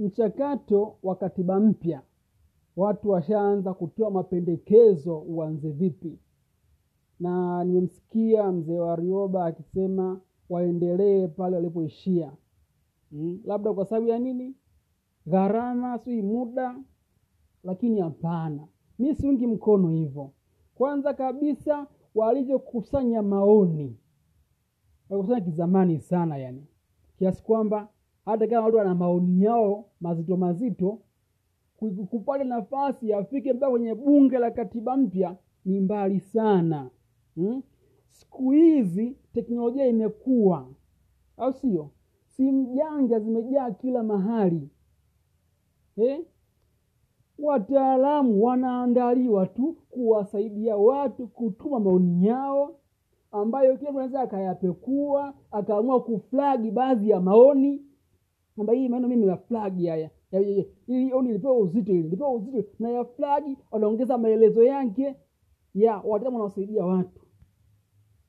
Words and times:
mchakato 0.00 0.96
wa 1.02 1.16
katiba 1.16 1.60
mpya. 1.60 2.02
Watu 2.76 3.10
washaanza 3.10 3.74
kutoa 3.74 4.10
mapendekezo 4.10 5.18
uanze 5.18 5.70
vipi. 5.70 6.18
Na 7.20 7.64
nimemsikia 7.64 8.52
mzee 8.52 8.78
wa 8.78 8.96
rioba 8.96 9.46
akisema 9.46 10.20
waendelee 10.48 11.28
pale 11.28 11.56
walipoishia. 11.56 12.32
Hmm? 13.10 13.40
labda 13.44 13.72
kwa 13.72 13.84
sababu 13.84 14.06
ya 14.08 14.18
nini? 14.18 14.54
Gharama 15.26 15.98
sijui 15.98 16.22
muda 16.22 16.76
lakini 17.64 18.00
hapana. 18.00 18.66
Mi 18.98 19.14
siungi 19.14 19.46
mkono 19.46 19.88
hivyo. 19.88 20.30
Kwanza 20.74 21.14
kabisa 21.14 21.86
walivyokusanya 22.14 23.22
maoni. 23.22 23.96
Walikusanya 25.10 25.40
kizamani 25.44 26.00
sana 26.00 26.36
yani. 26.36 26.66
Kiasi 27.18 27.42
kwamba 27.42 27.88
hata 28.30 28.46
kama 28.46 28.64
watu 28.64 28.76
wana 28.76 28.94
maoni 28.94 29.42
yao 29.42 29.84
mazito 30.00 30.36
mazito 30.36 30.98
kupata 32.10 32.44
nafasi 32.44 33.12
afike 33.12 33.52
mpaka 33.52 33.70
kwenye 33.70 33.94
bunge 33.94 34.38
la 34.38 34.50
katiba 34.50 34.96
mpya 34.96 35.36
ni 35.64 35.80
mbali 35.80 36.20
sana 36.20 36.90
hmm? 37.34 37.62
siku 38.08 38.50
hizi 38.50 39.16
teknolojia 39.32 39.86
imekuwa 39.86 40.68
au 41.36 41.52
sio 41.52 41.90
simu 42.26 42.74
janja 42.74 43.18
zimejaa 43.20 43.70
kila 43.70 44.02
mahali 44.02 44.70
eh? 45.96 46.24
wataalamu 47.38 48.44
wanaandaliwa 48.44 49.46
tu 49.46 49.76
kuwasaidia 49.90 50.76
watu 50.76 51.26
kutuma 51.26 51.80
maoni 51.80 52.26
yao 52.26 52.76
ambayo 53.32 53.76
kila 53.76 53.90
anaweza 53.90 54.20
akayapekua 54.20 55.34
akaamua 55.50 56.02
kuflagi 56.02 56.70
baadhi 56.70 57.10
ya 57.10 57.20
maoni 57.20 57.82
kwamba 58.64 58.72
hii 58.72 58.88
maneno 58.88 59.08
mimi 59.08 59.26
naflagi 59.26 59.86
haya 59.86 60.10
Ya- 60.32 60.40
ya- 60.40 60.48
ya- 60.56 60.64
ili 60.86 61.12
oni 61.12 61.32
lipewa 61.32 61.58
uzito 61.58 61.92
ili 61.92 62.02
nilipewa 62.02 62.30
uzito 62.34 62.64
na 62.78 62.90
ya 62.90 63.04
flagi 63.04 63.56
wanaongeza 63.70 64.18
maelezo 64.18 64.62
yake 64.62 65.16
ya 65.74 65.96
wataalamu 65.96 66.36
wanawasaidia 66.36 66.84
watu. 66.84 67.20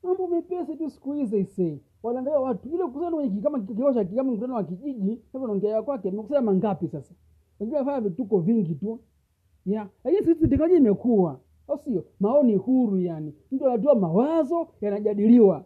Mambo 0.04 0.28
mepesi 0.28 0.76
tu 0.76 0.90
siku 0.90 1.14
hizi 1.14 1.38
ise 1.40 1.80
wanaangalia 2.04 2.40
watu. 2.40 2.70
Ile 2.70 2.84
kusana 2.86 3.18
wenye 3.18 3.42
kama 3.42 3.60
kikao 3.60 3.94
cha 3.94 4.06
kama 4.06 4.32
mkutano 4.32 4.54
wa 4.56 4.64
kijiji 4.64 5.18
sasa 5.32 5.40
unaongea 5.40 5.82
kwake 5.84 6.12
mmekusanya 6.12 6.42
mangapi 6.42 6.88
sasa? 6.88 7.14
Wengine 7.60 7.78
wanafanya 7.80 8.10
vituko 8.10 8.40
vingi 8.40 8.76
tu. 8.76 9.00
Ya 9.66 9.90
lakini 10.04 10.24
sisi 10.26 10.48
teknolojia 10.48 10.78
imekuwa 10.78 11.40
au 11.68 11.78
sio? 11.78 12.06
Maoni 12.20 12.56
huru 12.56 13.00
yani. 13.00 13.34
Mtu 13.52 13.70
anatoa 13.70 13.96
mawazo 13.96 14.68
yanajadiliwa. 14.82 15.66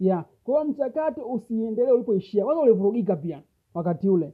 Ya 0.00 0.24
kwa 0.44 0.64
mchakato 0.64 1.26
usiendelee 1.32 1.90
ulipoishia. 1.92 2.46
Wazo 2.46 2.60
ulivurugika 2.60 3.16
pia 3.16 3.42
wakati 3.76 4.08
ule. 4.08 4.32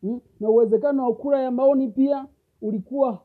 Hmm? 0.00 0.20
na 0.40 0.50
uwezekano 0.50 1.04
wa 1.04 1.14
kura 1.14 1.42
ya 1.42 1.50
maoni 1.50 1.88
pia 1.88 2.26
ulikuwa 2.62 3.22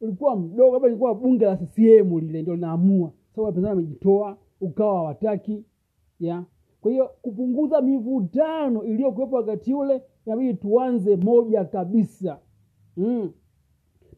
ulikuwa 0.00 0.36
mdogo 0.36 0.72
labda 0.72 0.88
ilikuwa 0.88 1.14
bunge 1.14 1.44
la 1.44 1.56
CCM 1.56 2.18
lile 2.18 2.42
ndio 2.42 2.54
linaamua. 2.54 3.12
Sababu 3.34 3.46
wapinzani 3.46 3.96
ukawa 4.60 4.94
hawataki 4.96 5.64
ya. 6.20 6.44
Kwa 6.80 6.90
hiyo 6.90 7.10
kupunguza 7.22 7.80
mivutano 7.80 8.84
iliyokuwepo 8.84 9.36
wakati 9.36 9.74
ule 9.74 10.02
inabidi 10.26 10.54
tuanze 10.54 11.16
moja 11.16 11.64
kabisa. 11.64 12.38
Mm. 12.96 13.32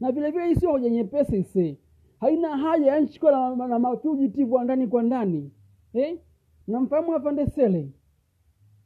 na 0.00 0.12
vile 0.12 0.48
hii 0.48 0.55
sio 0.55 0.70
hoja 0.70 0.91
nyepesi 0.91 1.39
ise 1.39 1.78
haina 2.20 2.56
haja 2.56 2.86
ya 2.86 3.00
nchi 3.00 3.20
na, 3.22 3.56
na 3.56 3.78
mafugitive 3.78 4.55
wa 4.55 4.64
ndani 4.64 4.86
kwa 4.86 5.02
ndani. 5.02 5.50
Eh? 5.92 6.19
namfahamu 6.67 7.14
afande 7.14 7.47
sele 7.47 7.91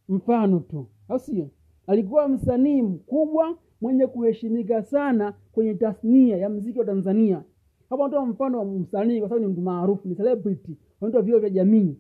mfano 0.09 0.59
tu 0.61 0.86
au 1.09 1.19
sio 1.19 1.50
alikuwa 1.86 2.28
msanii 2.28 2.82
mkubwa 2.82 3.58
mwenye 3.80 4.06
kuheshimika 4.06 4.82
sana 4.82 5.34
kwenye 5.52 5.75
tasnia 5.75 6.36
ya 6.36 6.48
mziki 6.48 6.78
wa 6.78 6.84
tanzania. 6.84 7.42
Hapa 7.91 8.04
natoa 8.04 8.26
mfano 8.26 8.59
wa 8.59 8.64
msanii 8.64 9.20
kwa 9.20 9.28
sababu 9.28 9.47
ni 9.47 9.53
mtu 9.53 9.60
maarufu 9.62 10.09
ni 10.09 10.14
celebrity 10.14 10.76
wanaitwa 11.00 11.22
vio 11.22 11.38
vya 11.38 11.50
jamii. 11.50 11.97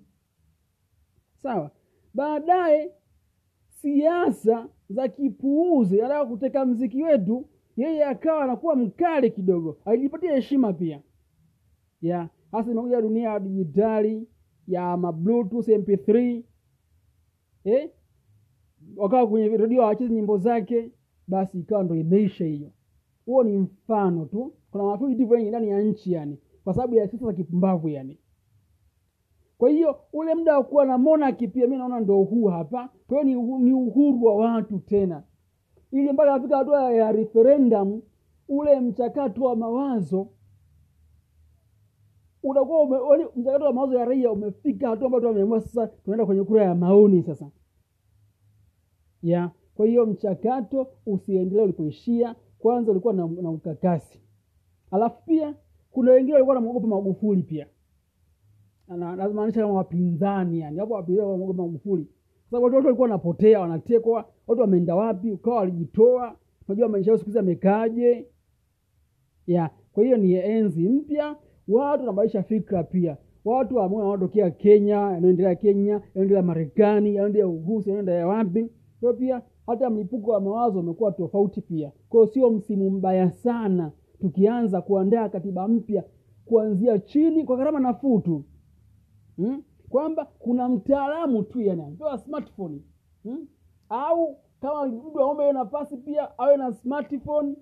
Sawa. 1.42 1.70
Baadaye 2.14 2.92
siasa 3.68 4.68
za 4.90 5.08
kipuuzi 5.08 6.00
anataka 6.00 6.26
kuteka 6.26 6.64
mziki 6.66 7.02
wetu 7.02 7.46
yeye 7.76 8.04
akawa 8.04 8.44
anakuwa 8.44 8.76
mkali 8.76 9.30
kidogo. 9.30 9.76
Alijipatia 9.84 10.34
heshima 10.34 10.72
pia. 10.72 11.00
Ya 12.02 12.28
hasa 12.52 12.70
imekuja 12.70 13.00
dunia 13.00 13.30
ya 13.30 13.40
dijitali 13.40 14.28
ya 14.68 14.96
mabluetooth 14.96 15.68
mp3 15.68 16.42
eh? 17.64 17.90
Wakawa 18.96 19.26
kwenye 19.26 19.48
redio 19.56 19.82
hawachezi 19.82 20.14
nyimbo 20.14 20.38
zake 20.38 20.90
basi 21.28 21.58
ikawa 21.60 21.82
ndo 21.82 21.94
imeisha 21.94 22.44
hiyo. 22.44 22.70
Huo 23.26 23.44
ni 23.44 23.58
mfano 23.58 24.24
tu. 24.24 24.52
Kuna 24.70 24.84
mafugitive 24.84 25.34
wengi 25.34 25.48
ndani 25.48 25.68
ya 25.68 25.82
nchi 25.82 26.12
yani 26.12 26.38
kwa 26.64 26.74
sababu 26.74 26.94
ya 26.94 27.08
siasa 27.08 27.26
za 27.26 27.32
kipumbavu 27.32 27.88
yani. 27.88 28.18
Kwa 29.58 29.70
hiyo 29.70 29.96
ule 30.12 30.34
muda 30.34 30.56
wa 30.58 30.64
kuwa 30.64 30.84
na 30.84 30.98
monaki 30.98 31.48
pia 31.48 31.66
mi 31.66 31.76
naona 31.76 32.00
ndo 32.00 32.16
huu 32.22 32.44
hapa. 32.46 32.88
Kwa 33.06 33.22
hiyo 33.22 33.42
ni, 33.42 33.64
ni 33.64 33.72
uhuru 33.72 34.24
wa 34.24 34.34
watu 34.36 34.78
tena. 34.78 35.22
Ili 35.92 36.12
mpaka 36.12 36.34
afika 36.34 36.56
hatua 36.56 36.92
ya 36.92 37.12
referendum 37.12 38.02
ule 38.48 38.80
mchakato 38.80 39.44
wa 39.44 39.56
mawazo 39.56 40.28
unakuwa 42.42 43.18
mchakato 43.36 43.64
wa 43.64 43.72
mawazo 43.72 43.98
ya 43.98 44.04
raia 44.04 44.32
umefika 44.32 44.88
hatua 44.88 45.06
ambayo 45.06 45.26
wameamua 45.26 45.60
sasa 45.60 45.86
tunaenda 45.86 46.26
kwenye 46.26 46.42
kura 46.44 46.64
ya 46.64 46.74
maoni 46.74 47.22
sasa 47.22 47.50
ya. 49.24 49.50
Kwa 49.74 49.86
hiyo 49.86 50.06
mchakato 50.06 50.86
usiendelee 51.06 51.62
ulipoishia. 51.62 52.34
Kwanza 52.58 52.90
ulikuwa 52.90 53.14
na, 53.14 53.26
na 53.42 53.50
ukakasi. 53.50 54.20
Alafu 54.90 55.24
pia 55.26 55.54
kuna 55.90 56.12
wengine 56.12 56.32
walikuwa 56.32 56.54
namwogopa 56.54 56.86
magufuli 56.86 57.42
pia. 57.42 57.66
Na- 58.88 59.16
namaanisha 59.16 59.60
kama 59.60 59.74
wapinzani 59.74 60.58
yani. 60.60 60.78
Hapo 60.78 60.94
wapinzani 60.94 61.28
magufuli. 61.54 62.06
Sababu 62.50 62.64
watu 62.64 62.86
walikuwa 62.86 63.04
wanapotea 63.08 63.60
wanatekwa 63.60 64.28
watu 64.46 64.60
wameenda 64.60 64.94
wapi 64.94 65.30
ukawa 65.30 65.56
walijitoa. 65.56 66.36
Unajua 66.68 66.88
maisha 66.88 67.10
yao 67.10 67.18
siku 67.18 67.30
hizi 67.30 68.24
ya 69.46 69.70
kwa 69.92 70.04
hiyo 70.04 70.16
ni 70.16 70.32
enzi 70.32 70.88
mpya. 70.88 71.36
Watu 71.68 72.00
wanabadilisha 72.00 72.42
fikra 72.42 72.82
pia. 72.84 73.16
Watu 73.44 73.80
ambao 73.80 73.98
wanaotokea 74.00 74.50
kenya 74.50 74.94
yanaendelea 74.94 75.54
kenya 75.54 75.92
yanaendelea 76.14 76.42
marekani 76.42 77.14
yanaendelea 77.14 77.48
urusi 77.48 77.88
yanaendelea 77.90 78.26
wapi 78.26 78.66
kwa 79.04 79.14
pia 79.14 79.42
hata 79.66 79.90
mlipuko 79.90 80.30
wa 80.30 80.40
mawazo 80.40 80.80
umekuwa 80.80 81.12
tofauti 81.12 81.60
pia. 81.60 81.92
Kwa 82.08 82.26
sio 82.26 82.50
msimu 82.50 82.90
mbaya 82.90 83.30
sana 83.30 83.92
tukianza 84.20 84.82
kuandaa 84.82 85.28
katiba 85.28 85.68
mpya 85.68 86.04
kuanzia 86.44 86.98
chini 86.98 87.44
kwa 87.44 87.56
gharama 87.56 87.80
nafuu 87.80 88.20
tu. 88.20 88.44
Hmm? 89.36 89.62
kwamba 89.88 90.24
kuna 90.38 90.68
mtaalamu 90.68 91.42
tu 91.42 91.60
yani 91.60 91.82
amepewa 91.82 92.18
smartphone. 92.18 92.80
Hmm? 93.22 93.46
au 93.88 94.36
kama 94.60 94.86
mtu 94.86 95.20
aombe 95.20 95.52
nafasi 95.52 95.96
pia 95.96 96.38
awe 96.38 96.56
na 96.56 96.72
smartphone. 96.72 97.56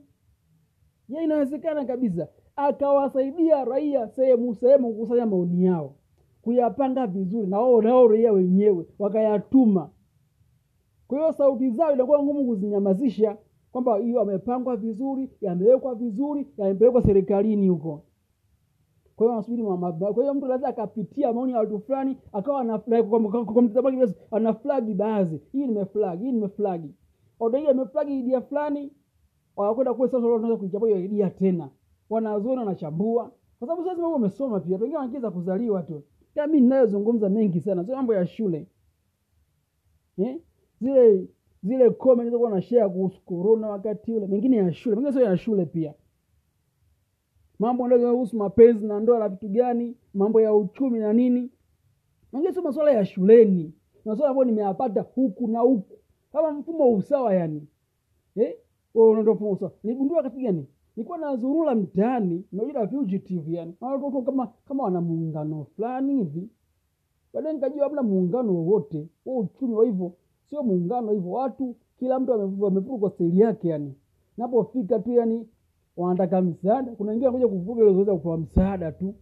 Ye 1.09 1.24
inawezekana 1.24 1.84
kabisa. 1.84 2.28
Akawasaidia 2.56 3.64
raia 3.64 4.09
sehemu 4.09 4.54
sehemu 4.54 4.92
kukusanya 4.94 5.26
maoni 5.26 5.64
yao. 5.64 5.94
Kuyapanga 6.42 7.06
vizuri 7.06 7.47
na 7.47 7.56
nao 7.56 7.80
raia 7.80 8.32
wenyewe 8.32 8.86
wakayatuma 8.98 9.91
kwa 11.12 11.20
hiyo 11.20 11.32
sauti 11.32 11.70
zao 11.70 11.92
inakuwa 11.92 12.22
ngumu 12.22 12.46
kuzinyamazisha 12.46 13.36
kwamba 13.72 13.96
hiyo 13.96 14.20
amepangwa 14.20 14.76
vizuri 14.76 15.30
yamewekwa 15.40 15.94
vizuri 15.94 16.48
yamepelekwa 16.56 17.02
serikalini 17.02 17.68
huko. 17.68 18.02
Kwa 19.16 19.26
hiyo 19.26 19.32
anasubiri 19.32 19.62
kwa 19.62 20.22
hiyo 20.22 20.34
mtu 20.34 20.44
anaweza 20.44 20.68
akapitia 20.68 21.32
maoni 21.32 21.52
ya 21.52 21.58
watu 21.58 21.80
fulani 21.80 22.16
akawa 22.32 22.60
ana 22.60 22.80
like, 22.86 23.02
kwa- 23.02 23.20
kwa- 23.20 23.44
kwa 23.44 23.62
mtazamo 23.62 23.86
wake 23.86 23.98
basi, 24.00 24.14
ana 24.30 24.54
flagi 24.54 24.94
baadhi. 24.94 25.41
Hii 25.53 25.66
nimeflag 25.66 26.20
hii 26.20 26.32
nimeflagi 26.32 26.94
oda 27.41 27.58
hii 27.58 27.66
ameflagi 27.66 28.18
idea 28.18 28.41
fulani 28.41 28.92
wanakwenda 29.56 29.94
kule 29.94 30.10
sasa 30.10 30.26
wanaweza 30.26 30.56
kuichambua 30.56 30.88
hiyo 30.88 31.00
idea 31.04 31.30
tena. 31.30 31.68
Wanazuoni 32.10 32.58
wanachambua. 32.58 33.32
Kwa 33.58 33.68
sababu 33.68 33.84
sasa 33.88 34.00
wewe 34.03 34.12
wamesoma 34.12 34.60
pia 34.60 34.76
wengine 34.76 34.97
wanakiza 34.98 35.30
kuzaliwa 35.30 35.82
tu. 35.82 36.03
Kama 36.34 36.47
mimi 36.47 36.60
ninayozungumza 36.60 37.28
mengi 37.28 37.60
sana 37.60 37.84
sio 37.84 37.97
mambo 37.97 38.15
ya 38.15 38.26
shule. 38.26 38.66
Eh? 40.18 40.36
Zile 40.82 41.26
zile 41.62 41.90
comment 41.90 42.20
zilizokuwa 42.24 42.50
na 42.50 42.62
share 42.62 42.88
kuhusu 42.88 43.20
corona 43.24 43.68
wakati 43.68 44.12
ule 44.12 44.26
mengine 44.26 44.56
ya 44.56 44.72
shule 44.72 44.96
mengine 44.96 45.12
sio 45.12 45.22
ya 45.24 45.36
shule 45.36 45.66
pia. 45.66 45.94
Mambo 47.58 47.82
yanayohusu 47.88 48.36
mapenzi 48.36 48.86
na 48.86 49.00
ndoa 49.00 49.18
na 49.18 49.28
vitu 49.28 49.48
gani 49.48 49.96
mambo 50.14 50.40
ya 50.40 50.54
uchumi 50.54 50.98
na 50.98 51.12
nini. 51.12 51.50
Mengine 52.32 52.52
sio 52.52 52.62
masuala 52.62 52.90
ya 52.92 53.04
shuleni 53.04 53.72
masuala 54.04 54.30
ambayo 54.30 54.44
nimeyapata 54.44 55.00
huku 55.00 55.48
na 55.48 55.60
huku. 55.60 55.98
Kama 56.32 56.50
mfumo 56.50 56.92
usawa 56.94 57.34
yani. 57.34 57.66
Eh? 58.36 58.56
unaenda 58.94 59.32
mfumo 59.32 59.50
wa 59.50 59.56
usawa. 59.56 59.72
Nigundua 59.84 60.16
wakati 60.16 60.42
gani? 60.42 60.66
Nilikuwa 60.96 61.18
nazurula 61.18 61.74
mtaani 61.74 62.44
naita 62.52 62.88
fugitive 62.88 63.52
yani. 63.56 63.74
Watoto 63.80 64.22
kama 64.22 64.46
kama 64.68 64.84
wana 64.84 65.00
muungano 65.00 65.64
fulani 65.76 66.14
hivi. 66.16 66.48
Baadaye 67.34 67.54
nikajua 67.54 67.84
hamna 67.84 68.02
muungano 68.02 68.54
wowote 68.54 69.08
wa 69.26 69.36
uchumi 69.38 69.74
wa 69.74 69.84
hivyo 69.84 70.12
sio 70.53 70.63
muungano 70.63 71.13
hivyo 71.13 71.31
watu 71.31 71.77
kila 71.99 72.21
mtu 72.21 72.33
amevu- 72.33 72.99
kwa 72.99 73.10
staili 73.10 73.41
yake 73.41 73.69
yani. 73.69 73.95
Napofika 74.37 74.99
tu 74.99 75.13
yani 75.13 75.49
wanataka 75.97 76.43
msaada 76.43 76.93
kuna 76.93 77.10
wengine 77.10 77.27
wanakuja 77.27 77.49
kuvuga 77.59 77.83
ile 77.83 77.91
waweze 77.91 78.13
kupewa 78.13 78.39
msaada 78.39 78.93
tu. 78.93 79.15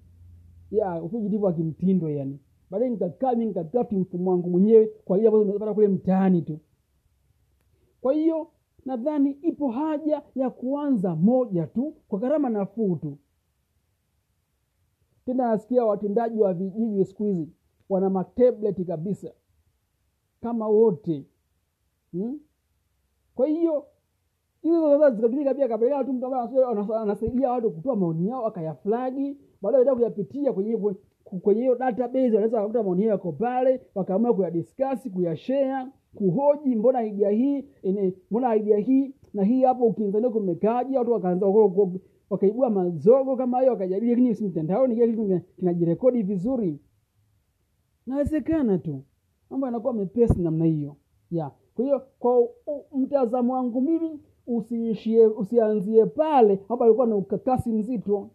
Ya 0.70 1.02
ufujidivu 1.02 1.44
wa 1.44 1.52
kimtindo 1.52 2.10
yani. 2.10 2.38
Baadaye 2.70 2.90
nikakaa 2.90 3.34
mi 3.34 3.46
nikatafti 3.46 3.96
mfumo 3.96 4.30
wangu 4.30 4.50
mwenyewe 4.50 4.86
kwa 5.04 5.16
ajili 5.16 5.26
ambazo 5.28 5.44
nimepata 5.44 5.74
kule 5.74 5.88
mtaani 5.88 6.42
tu. 6.42 6.58
Kwa 8.00 8.12
hiyo 8.12 8.48
nadhani 8.86 9.30
ipo 9.30 9.68
haja 9.70 10.22
ya 10.34 10.50
kuanza 10.50 11.16
moja 11.16 11.66
tu 11.66 11.94
kwa 12.08 12.18
gharama 12.18 12.50
nafuu 12.50 12.96
tu. 12.96 13.18
Tena 15.26 15.48
nasikia 15.48 15.84
watendaji 15.84 16.38
wa 16.38 16.54
vijiji 16.54 17.04
siku 17.04 17.24
hizi 17.24 17.48
wana 17.88 18.10
matableti 18.10 18.84
kabisa 18.84 19.30
kama 20.40 20.68
wote. 20.68 21.24
Hmm? 22.12 22.38
kwa 23.34 23.46
hiyo 23.46 23.84
hizo 24.62 24.90
sasa 24.98 25.10
zikatumika 25.10 25.54
pia 25.54 25.68
kapeleka 25.68 26.04
tu 26.04 26.12
mtu 26.12 26.26
ambaye 26.26 26.42
anasaidia- 27.02 27.50
watu 27.50 27.70
kutoa 27.70 27.96
maoni 27.96 28.28
yao 28.28 28.46
akayaflagi 28.46 29.36
baadaye 29.62 29.82
enda 29.82 29.94
kuyapitia 29.94 30.52
kwenye 30.52 30.78
kwenye 31.42 31.60
hiyo 31.60 31.74
database 31.74 32.24
wanaweza 32.34 32.56
wakakuta 32.56 32.82
maoni 32.82 33.02
yao 33.02 33.10
yako 33.10 33.32
pale 33.32 33.80
wakaamua 33.94 34.34
kuyadiskasi 34.34 35.10
kuyashare 35.10 35.86
kuhoji 36.14 36.74
mbona 36.76 37.02
idea 37.04 37.30
hii 37.30 37.64
ene, 37.82 38.14
mbona 38.30 38.56
idea 38.56 38.78
hii 38.78 39.14
na 39.34 39.44
hii 39.44 39.62
hapo 39.62 39.84
ukinzania 39.86 40.30
kumekaji 40.30 40.96
watu 40.96 41.12
wakaanza 41.12 41.46
wakaibua 42.30 42.70
mazogo 42.70 43.36
kama 43.36 43.60
hiyo 43.60 43.72
wakajadili 43.72 44.10
lakini 44.10 44.34
si 44.34 44.44
mtandaoni 44.48 44.94
kile 44.94 45.40
kinajirekodi 45.56 46.22
vizuri. 46.22 46.80
Nawezekana 48.06 48.78
tu 48.78 49.02
mambo 49.50 49.66
yanakuwa 49.66 49.92
mepesi 49.92 50.40
namna 50.42 50.64
hiyo. 50.64 50.96
Ya. 51.30 51.50
Kwa 51.74 51.84
hiyo 51.84 52.02
kwa 52.18 52.48
mtazamo 52.96 53.54
wangu 53.54 53.80
mimi 53.80 54.20
usiishie 54.46 55.26
usianzie 55.26 56.06
pale 56.06 56.52
ambapo 56.52 56.84
alikuwa 56.84 57.06
na 57.06 57.16
ukakasi 57.16 57.72
mzito. 57.72 58.30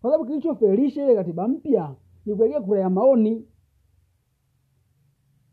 Kwa 0.00 0.10
sababu 0.10 0.24
kilichofelisha 0.30 1.04
ile 1.04 1.14
katiba 1.14 1.48
mpya 1.48 1.94
ni 2.26 2.34
kuelekea 2.34 2.60
kura 2.60 2.80
ya 2.80 2.90
maoni. 2.90 3.46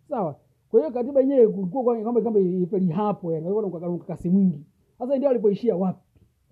Sawa. 0.09 0.39
Kwa 0.69 0.79
hiyo 0.79 0.91
katiba 0.91 1.19
yenyewe 1.21 1.47
kulikuwa 1.47 1.83
kwa- 1.83 2.01
kwamba 2.01 2.21
kama 2.21 2.39
ifeli 2.39 2.87
hapo 2.91 3.33
yani 3.33 3.45
alikuwa 3.47 3.79
na 3.81 3.89
ukakasi 3.89 4.29
mwingi. 4.29 4.65
Sasa 4.97 5.17
ndio 5.17 5.29
alipoishia 5.29 5.75
wapi? 5.75 5.99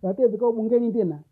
Katia 0.01 0.27
vikao 0.27 0.51
bungeni 0.53 0.91
tena. 0.93 1.23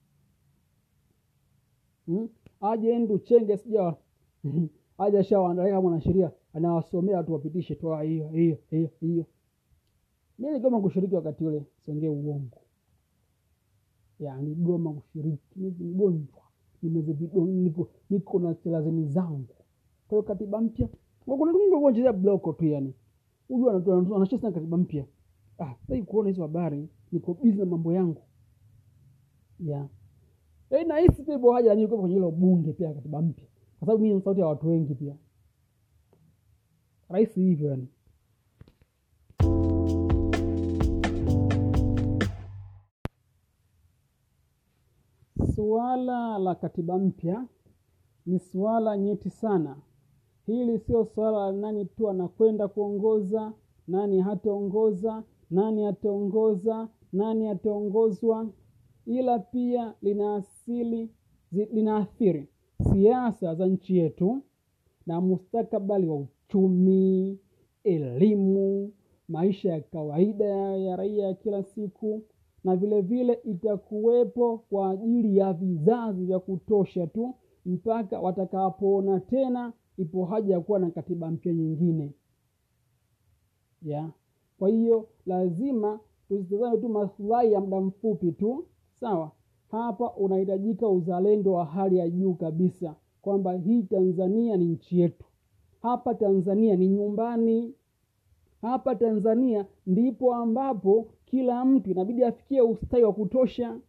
Hmm? 2.05 2.29
aje 2.61 2.99
ndu 2.99 3.17
chenge 3.19 3.57
sija 3.57 3.95
aje 4.97 5.19
ashawaandalia 5.19 5.71
kama 5.71 5.81
mwanasheria 5.81 6.31
anawasomea 6.53 7.17
watu 7.17 7.33
wapitishe 7.33 7.75
toa 7.75 8.03
hiyo 8.03 8.27
hiyo 8.29 8.57
hiyo 8.69 8.89
hiyo. 8.99 9.25
Mi 10.39 10.51
nigoma 10.51 10.81
kushiriki 10.81 11.15
wakati 11.15 11.43
ule 11.43 11.65
siongee 11.85 12.07
uongo. 12.09 12.57
Ya 14.19 14.41
nigoma 14.41 14.93
kushiriki. 14.93 15.59
Mgonjwa. 15.59 16.41
Nimeze 16.81 17.13
niko 17.19 17.89
niko 18.09 18.39
na 18.39 18.53
thelathini 18.53 19.05
zangu. 19.05 19.55
Kwa 20.07 20.23
katiba 20.23 20.61
mpya 20.61 20.89
kuna 21.25 22.13
bloko 22.13 22.53
tu 22.53 22.65
yani. 22.65 22.93
Huyu 23.47 23.69
anacheza 24.15 24.47
na 24.47 24.53
katiba 24.53 24.77
mpya. 24.77 25.05
Ah 25.59 25.75
sasa 25.87 26.01
kuona 26.03 26.29
hizo 26.29 26.41
habari. 26.41 26.89
Niko 27.11 27.33
busy 27.33 27.57
na 27.57 27.65
mambo 27.65 27.93
yangu. 27.93 28.21
Ya. 29.59 29.87
Eh, 30.69 30.87
na 30.87 30.97
hisi 30.97 31.23
pia 31.23 31.39
haja 31.53 31.73
ya 31.73 31.87
kwenye 31.87 32.15
hilo 32.15 32.31
bunge 32.31 32.73
pia 32.73 32.93
katiba 32.93 33.21
mpya. 33.21 33.45
Kwa 33.79 33.85
sababu 33.85 34.03
mimi 34.03 34.21
sauti 34.21 34.39
ya 34.39 34.47
watu 34.47 34.67
wengi 34.67 34.95
pia 34.95 35.15
rahisi 37.11 37.41
hivyo 37.41 37.69
yani. 37.69 37.87
Suala 45.55 46.37
la 46.39 46.55
katiba 46.55 46.97
mpya 46.97 47.45
ni 48.25 48.39
suala 48.39 48.97
nyeti 48.97 49.29
sana. 49.29 49.75
Hili 50.45 50.79
sio 50.79 51.05
suala 51.05 51.37
la 51.45 51.51
nani 51.51 51.85
tu 51.85 52.09
anakwenda 52.09 52.67
kuongoza 52.67 53.53
nani 53.87 54.21
hataongoza 54.21 55.23
nani 55.51 55.85
ataongoza 55.87 56.89
nani 57.13 57.47
ataongozwa 57.47 58.49
ila 59.05 59.39
pia 59.39 59.93
lina 60.01 60.35
asili 60.35 61.09
linaathiri 61.51 62.47
siasa 62.93 63.55
za 63.55 63.67
nchi 63.67 63.97
yetu 63.97 64.41
na 65.05 65.21
mustakabali 65.21 66.07
wa 66.07 66.15
uchumi 66.55 67.39
elimu 67.83 68.91
maisha 69.27 69.71
ya 69.71 69.81
kawaida 69.81 70.45
ya, 70.45 70.95
raia 70.95 71.27
ya 71.27 71.33
kila 71.33 71.63
siku 71.63 72.21
na 72.63 72.75
vile 72.75 73.01
vile 73.01 73.33
itakuwepo 73.43 74.57
kwa 74.69 74.89
ajili 74.91 75.37
ya 75.37 75.53
vizazi 75.53 76.25
vya 76.25 76.39
kutosha 76.39 77.07
tu 77.07 77.35
mpaka 77.65 78.19
watakapoona 78.19 79.19
tena 79.19 79.73
ipo 79.97 80.25
haja 80.25 80.53
ya 80.53 80.59
kuwa 80.59 80.79
na 80.79 80.89
katiba 80.91 81.31
mpya 81.31 81.53
nyingine. 81.53 82.11
Ya? 83.81 84.09
Kwa 84.59 84.69
hiyo 84.69 85.07
lazima 85.25 85.99
tusitazame 86.27 86.77
tu 86.77 86.89
maslahi 86.89 87.51
ya 87.51 87.59
muda 87.59 87.81
mfupi 87.81 88.31
tu. 88.31 88.65
Sawa? 88.99 89.31
Hapa 89.71 90.11
unahitajika 90.13 90.89
uzalendo 90.89 91.53
wa 91.53 91.65
hali 91.65 91.97
ya 91.97 92.09
juu 92.09 92.33
kabisa 92.33 92.95
kwamba 93.21 93.53
hii 93.53 93.83
tanzania 93.83 94.57
ni 94.57 94.65
nchi 94.65 94.99
yetu 94.99 95.25
hapa 95.81 96.13
tanzania 96.15 96.75
ni 96.75 96.87
nyumbani. 96.87 97.73
Hapa 98.61 98.95
tanzania 98.95 99.65
ndipo 99.87 100.35
ambapo 100.35 101.07
kila 101.25 101.65
mtu 101.65 101.91
inabidi 101.91 102.23
afikie 102.23 102.61
ustawi 102.61 103.03
wa 103.03 103.13
kutosha. 103.13 103.79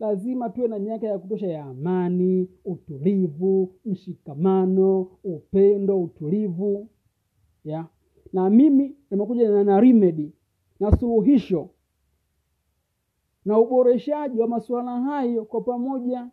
Lazima 0.00 0.48
tuwe 0.50 0.68
na 0.68 0.78
miaka 0.78 1.06
ya 1.06 1.18
kutosha 1.18 1.46
ya 1.46 1.64
amani 1.64 2.48
utulivu 2.64 3.72
mshikamano 3.84 5.00
upendo 5.24 6.00
utulivu. 6.02 6.88
Ya. 7.64 7.86
Na 8.32 8.50
mimi 8.50 8.96
nimekuja 9.10 9.50
na, 9.50 9.64
na 9.64 9.80
remedy 9.80 10.32
na 10.80 10.96
suluhisho 10.96 11.68
na 13.44 13.58
uboreshaji 13.58 14.40
wa 14.40 14.48
masuala 14.48 15.00
hayo 15.00 15.44
kwa 15.44 15.60
pamoja 15.60 16.28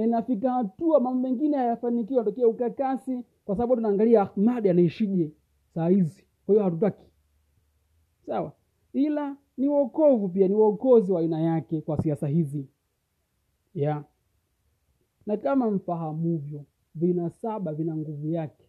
na 0.00 0.06
inafika 0.06 0.52
hatua 0.52 1.00
mambo 1.00 1.28
mengine 1.28 1.56
hayafanikiwa 1.56 2.24
tokea 2.24 2.48
ukakasi 2.48 3.22
kwa 3.44 3.56
sababu 3.56 3.76
tunaangalia 3.76 4.22
ahmadi 4.22 4.68
anaishije 4.68 5.30
saa 5.74 5.88
hizi. 5.88 6.24
Kwa 6.46 6.54
hiyo 6.54 6.64
hatutaki. 6.64 7.04
Sawa. 8.26 8.52
Ila 8.92 9.36
ni 9.56 9.68
uokovu 9.68 10.28
pia 10.28 10.48
ni 10.48 10.54
uokozi 10.54 11.12
wa 11.12 11.20
aina 11.20 11.40
yake 11.40 11.80
kwa 11.80 12.02
siasa 12.02 12.28
hizi. 12.28 12.68
Ya. 13.74 14.04
Na 15.26 15.36
kama 15.36 15.70
mfahamuvyo 15.70 16.64
vinasaba 16.94 17.72
vina 17.74 17.96
nguvu 17.96 18.28
yake. 18.28 18.64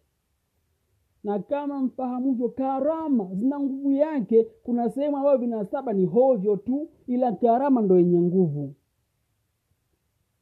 Na 1.24 1.38
kama 1.38 1.82
mfahamuvyo 1.82 2.48
karama 2.48 3.34
zina 3.34 3.60
nguvu 3.60 3.92
yake 3.92 4.44
kuna 4.62 4.90
sehemu 4.90 5.16
ambayo 5.16 5.38
vinasaba 5.38 5.92
ni 5.92 6.04
hovyo 6.06 6.56
tu 6.56 6.88
ila 7.06 7.32
karama 7.32 7.82
ndo 7.82 7.98
yenye 7.98 8.20
nguvu 8.20 8.74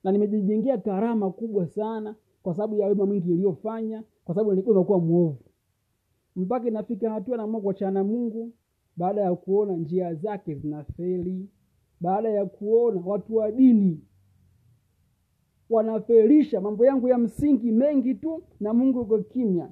na 0.05 0.13
nimejijengea 0.13 0.79
karama 0.79 1.31
kubwa 1.31 1.67
sana 1.67 2.15
kwa 2.43 2.55
sababu 2.55 2.77
ya 2.77 2.87
wema 2.87 3.07
mwingi 3.07 3.33
iliyofanya 3.33 4.03
kwa 4.25 4.35
sababu 4.35 4.51
nilikuwa 4.55 4.99
mwovu. 5.01 5.39
Mpaka 6.37 6.69
inafika 6.69 7.11
hatua 7.11 7.37
naamua 7.37 7.61
kuachana 7.61 7.91
na 7.91 8.05
mungu 8.05 8.53
baada 8.97 9.21
ya 9.21 9.35
kuona 9.35 9.77
njia 9.77 10.15
zake 10.15 10.55
zinafeli. 10.55 11.49
Baada 12.01 12.29
ya 12.29 12.47
kuona 12.47 13.01
watu 13.07 13.37
wa 13.37 13.53
dini 13.53 14.01
wanafelisha 15.71 16.61
mambo 16.61 16.87
yangu 16.87 17.09
ya 17.09 17.19
msingi 17.19 17.73
mengi 17.73 18.15
tu 18.15 18.43
na 18.61 18.75
mungu 18.75 18.99
yuko 18.99 19.19
kimya. 19.19 19.69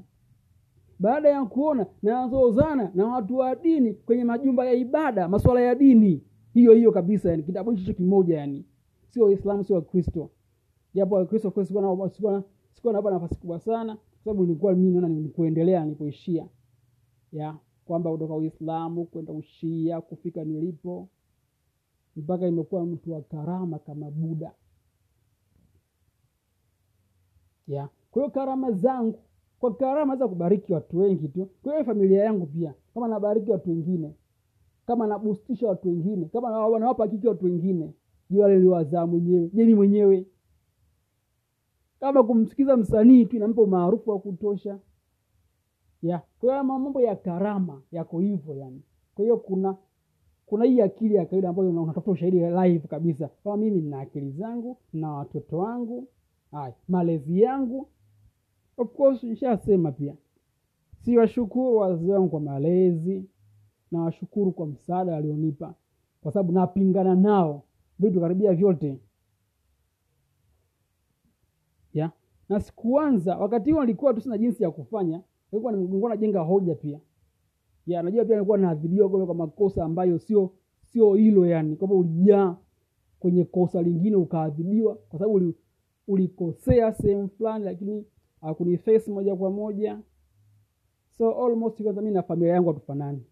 Baada 0.98 1.28
ya 1.28 1.44
kuona 1.44 1.86
nazozana 2.02 2.90
na 2.94 3.06
watu 3.06 3.36
wa 3.36 3.54
dini 3.54 3.94
kwenye 3.94 4.24
majumba 4.24 4.66
ya 4.66 4.72
ibada 4.72 5.28
masuala 5.28 5.60
ya 5.60 5.74
dini. 5.74 6.22
Hiyo 6.54 6.72
hiyo 6.72 6.92
kabisa 6.92 7.30
yani 7.30 7.42
kitabu 7.42 7.70
hicho 7.70 7.92
kimoja 7.94 8.38
yani 8.38 8.64
sio 9.08 9.24
waislamu 9.24 9.64
sio 9.64 9.76
wakristo. 9.76 10.30
Japo 10.94 11.14
wakristo 11.14 11.50
sikuwa 11.64 11.82
na- 11.96 12.10
sikuwa 12.10 12.32
na- 12.32 12.42
sikuwa 12.72 12.92
napa 12.92 13.10
nafasi 13.10 13.34
kubwa 13.34 13.60
sana 13.60 13.96
kwa 13.96 14.18
sababu 14.24 14.42
nilikuwa 14.46 14.74
mi 14.74 14.90
naona 14.90 15.08
nikuendelea 15.08 15.84
nilipoishia. 15.84 16.48
Ya 17.32 17.56
kwamba 17.84 18.10
kutoka 18.10 18.34
uislamu 18.34 19.04
kwenda 19.04 19.32
ushia 19.32 20.00
kufika 20.00 20.44
nilipo 20.44 21.08
mpaka 22.16 22.46
imekuwa 22.46 22.86
mtu 22.86 23.12
wa 23.12 23.22
karama 23.22 23.78
kama 23.78 24.10
buda 24.10 24.54
ya 27.68 27.88
kwa 28.10 28.22
hiyo 28.22 28.30
karama 28.34 28.72
zangu 28.72 29.18
kwa 29.58 29.74
karama 29.74 30.16
za 30.16 30.28
kubariki 30.28 30.72
watu 30.72 30.98
wengi 30.98 31.28
tu 31.28 31.48
kwa 31.62 31.72
hiyo 31.72 31.84
familia 31.84 32.24
yangu 32.24 32.46
pia 32.46 32.74
kama 32.94 33.08
nabariki 33.08 33.50
watu 33.50 33.70
wengine 33.70 34.14
kama 34.86 35.06
nabustisha 35.06 35.68
watu 35.68 35.88
wengine 35.88 36.24
kama 36.26 36.50
na- 36.50 36.78
nawapa 36.78 37.08
kiki 37.08 37.28
watu 37.28 37.44
wengine 37.44 37.92
je 38.30 38.48
liliwazaa 38.48 39.06
mwenyewe 39.06 39.50
je 39.54 39.74
mwenyewe. 39.74 40.26
Kama 42.00 42.22
kumsikiza 42.22 42.76
msanii 42.76 43.24
tu 43.26 43.36
inampa 43.36 43.62
umaarufu 43.62 44.10
wa 44.10 44.18
kutosha. 44.18 44.78
Ya 46.02 46.22
kwa 46.40 46.64
mambo 46.64 47.00
ya 47.00 47.16
karama 47.16 47.82
yako 47.92 48.18
hivyo 48.20 48.54
yani. 48.54 48.82
Kwa 49.14 49.24
hiyo 49.24 49.36
kuna 49.36 49.76
kuna 50.46 50.64
hii 50.64 50.80
akili 50.80 51.14
ya 51.14 51.26
kawaida 51.26 51.48
ambayo 51.48 51.70
unatafuta 51.70 52.10
ushahidi 52.10 52.38
live 52.38 52.88
kabisa. 52.88 53.28
Kama 53.44 53.56
mimi 53.56 53.80
nina 53.80 54.00
akili 54.00 54.30
zangu 54.30 54.76
na 54.92 55.12
watoto 55.12 55.58
wangu 55.58 56.08
haya 56.50 56.74
malezi 56.88 57.40
yangu. 57.40 57.88
Of 58.76 58.92
course 58.96 59.22
nishasema 59.24 59.92
pia. 59.92 60.14
Siwashukuru 61.04 61.76
wazazi 61.76 62.10
wangu 62.10 62.28
kwa 62.28 62.40
malezi. 62.40 63.24
Nawashukuru 63.90 64.52
kwa 64.52 64.66
msaada 64.66 65.12
walionipa. 65.12 65.74
Kwa 66.22 66.32
sababu 66.32 66.52
napingana 66.52 67.14
nao 67.14 67.62
vitu 67.98 68.20
karibia 68.20 68.52
vyote. 68.54 68.98
Ya? 71.94 72.12
Na 72.48 72.60
sikuanza 72.60 73.38
wakati 73.38 73.72
huo 73.72 73.80
nilikuwa 73.80 74.14
tu 74.14 74.20
sina 74.20 74.38
jinsi 74.38 74.62
ya 74.62 74.70
kufanya 74.70 75.22
nilikuwa 75.52 75.72
nilikuwa 75.72 76.10
najenga 76.10 76.40
hoja 76.40 76.74
pia. 76.74 77.00
Ya 77.86 78.02
najua 78.02 78.24
pia 78.24 78.34
nilikuwa 78.34 78.58
naadhibiwa 78.58 79.08
kwa 79.26 79.34
makosa 79.34 79.84
ambayo 79.84 80.18
sio 80.18 80.52
sio 80.82 81.14
hilo 81.14 81.46
yani 81.46 81.76
kwamba 81.76 81.96
ulijaa 81.96 82.56
kwenye 83.18 83.44
kosa 83.44 83.82
lingine 83.82 84.16
ukaadhibiwa 84.16 84.94
kwa 84.94 85.18
sababu 85.18 85.34
uli, 85.34 85.54
ulikosea 86.08 86.92
sehemu 86.94 87.28
fulani 87.28 87.64
lakini 87.64 88.06
hakuniface 88.40 89.10
moja 89.10 89.36
kwa 89.36 89.50
moja. 89.50 90.00
So 91.10 91.46
almost 91.46 91.82
kwanza 91.82 92.02
mi 92.02 92.10
na 92.10 92.22
familia 92.22 92.54
yangu 92.54 92.68
hatufanani. 92.68 93.22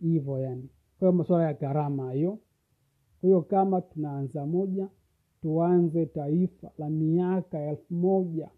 Hivyo 0.00 0.38
yani. 0.38 0.68
Kwa 0.98 1.08
hiyo 1.08 1.12
masuala 1.12 1.44
ya 1.44 1.54
gharama 1.54 2.12
hiyo 2.12 2.38
hiyo 3.26 3.42
kama 3.42 3.80
tunaanza 3.80 4.46
moja 4.46 4.88
tuanze 5.42 6.06
taifa 6.06 6.70
la 6.78 6.90
miaka 6.90 7.58
elfu 7.60 7.94
moja 7.94 8.50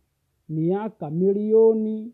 miaka 0.48 1.10
milioni 1.10 2.12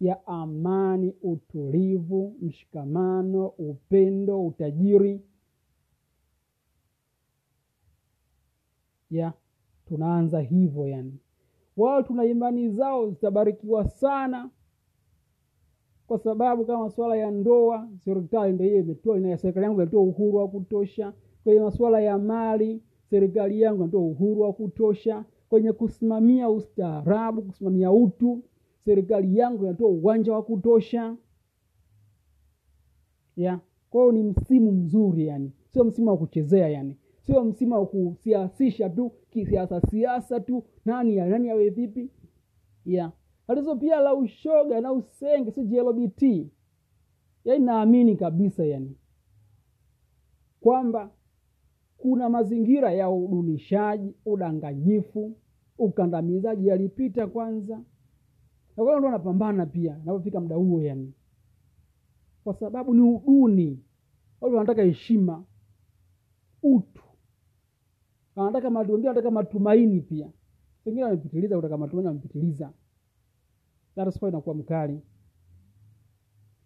ya 0.00 0.26
amani 0.26 1.14
utulivu 1.22 2.36
mshikamano 2.40 3.46
upendo 3.46 4.46
utajiri. 4.46 5.20
Ya 9.10 9.32
tunaanza 9.86 10.40
hivyo 10.40 10.88
yani. 10.88 11.18
Wao 11.76 12.02
tuna 12.02 12.24
imani 12.24 12.70
zao 12.70 13.10
zitabarikiwa 13.10 13.88
sana 13.88 14.50
kwa 16.06 16.18
sababu 16.18 16.64
kama 16.64 16.84
masuala 16.84 17.16
ya 17.16 17.30
ndoa 17.30 17.88
serikali 18.04 18.52
ndio 18.52 18.66
hiyo 18.66 18.78
imetoa 18.80 19.16
ina 19.18 19.36
serikali 19.38 19.64
yangu 19.64 19.80
imetoa 19.82 20.02
uhuru 20.02 20.38
wa 20.38 20.48
kutosha 20.48 21.12
kwenye 21.44 21.60
masuala 21.60 22.00
ya 22.00 22.18
mali 22.18 22.82
serikali 23.10 23.60
yangu 23.60 23.82
inatoa 23.82 24.00
uhuru 24.00 24.40
wa 24.40 24.52
kutosha. 24.52 25.24
Kwenye 25.48 25.72
kusimamia 25.72 26.50
ustaarabu 26.50 27.42
kusimamia 27.42 27.92
utu 27.92 28.42
serikali 28.84 29.38
yangu 29.38 29.64
inatoa 29.64 29.88
uwanja 29.88 30.32
wa 30.32 30.42
kutosha. 30.42 31.16
Ya 33.36 33.60
kwa 33.90 34.12
ni 34.12 34.22
msimu 34.22 34.72
mzuri 34.72 35.26
yani. 35.26 35.52
Sio 35.72 35.84
msimu 35.84 36.08
wa 36.10 36.16
kuchezea 36.18 36.68
yani. 36.68 36.96
Sio 37.20 37.44
msimu 37.44 37.74
wa 37.74 37.86
kusiasisha 37.86 38.90
tu 38.90 39.12
kisiasa 39.30 39.80
siasa 39.80 40.40
tu. 40.40 40.64
Nani 40.84 41.16
ya 41.16 41.26
nani 41.26 41.50
awe 41.50 41.70
vipi? 41.70 42.10
Ya. 42.86 43.12
Tatizo 43.46 43.76
pia 43.76 44.00
la 44.00 44.14
ushoga 44.14 44.80
na 44.80 44.92
usenge 44.92 45.50
si 45.50 45.64
GLBT 45.64 46.22
yani 47.44 47.64
naamini 47.64 48.16
kabisa 48.16 48.64
yani. 48.66 48.96
Kwamba 50.60 51.10
kuna 52.04 52.28
mazingira 52.28 52.92
ya 52.92 53.10
udunishaji 53.10 54.14
udanganyifu 54.26 55.36
ukandamizaji 55.78 56.66
yalipita 56.66 57.26
kwanza. 57.26 57.76
Na 58.76 58.84
kwa 58.84 58.98
ndo 59.00 59.10
napambana 59.10 59.66
pia 59.66 59.98
napofika 60.04 60.40
muda 60.40 60.56
huo 60.56 60.82
yani. 60.82 61.12
Kwa 62.44 62.54
sababu 62.54 62.94
ni 62.94 63.00
uduni. 63.00 63.82
Watu 64.40 64.54
wanataka 64.56 64.82
heshima 64.82 65.44
utu. 66.62 67.02
Wanataka 68.36 68.68
wengine 68.78 69.08
wanataka 69.08 69.30
matumaini 69.30 70.00
pia. 70.00 70.30
Wengine 70.86 71.04
wamepitiliza 71.04 71.56
kutaka 71.56 71.78
matumaini 71.78 72.08
wamepitiliza 72.08 72.72
that 73.94 74.08
is 74.08 74.22
why 74.22 74.28
inakuwa 74.28 74.54
mkali. 74.54 75.00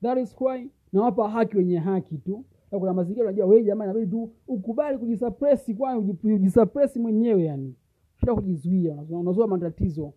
That 0.02 0.18
is 0.18 0.36
why 0.40 0.70
nawapa 0.92 1.28
haki 1.30 1.56
wenye 1.56 1.78
haki 1.78 2.18
tu 2.18 2.44
na 2.72 2.78
kuna 2.78 2.92
mazingira 2.94 3.24
unajua 3.26 3.46
wewe 3.46 3.64
jamani, 3.64 3.90
inabidi 3.90 4.10
tu 4.12 4.32
ukubali 4.48 4.98
kujisuppress 4.98 5.74
kwani 5.76 6.00
uji- 6.00 6.18
mwenyewe 6.96 7.44
yani. 7.44 7.74
Shida 8.20 8.34
kujizuia 8.34 8.94
unazoa 9.10 9.46
matatizo 9.46 10.12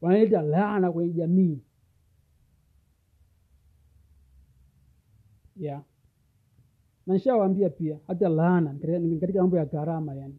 wanaleta 0.00 0.42
laana 0.42 0.92
kwenye 0.92 1.12
jamii. 1.12 1.60
Yeah. 5.56 5.82
Na 7.06 7.14
nishawaambia 7.14 7.70
pia 7.70 7.98
hata 8.06 8.28
laana 8.28 8.74
katika- 8.74 9.40
mambo 9.42 9.56
ya 9.56 9.64
gharama 9.66 10.14
yani. 10.14 10.38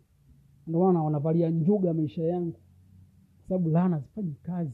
Ndio 0.68 0.80
wanavalia 1.04 1.50
njuga 1.50 1.94
maisha 1.94 2.24
yangu. 2.24 2.60
Sababu 3.48 3.70
laana 3.70 4.00
zifanyi 4.00 4.36
kazi 4.44 4.72